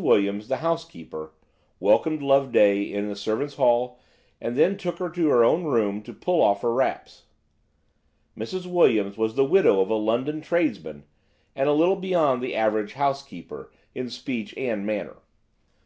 [0.00, 1.34] Williams, the housekeeper,
[1.78, 3.98] welcomed Loveday in the servants' hall,
[4.40, 7.24] and then took her to her own room to pull off her wraps.
[8.34, 8.64] Mrs.
[8.64, 11.04] Williams was the widow of a London tradesman,
[11.54, 15.16] and a little beyond the average housekeeper in speech and manner.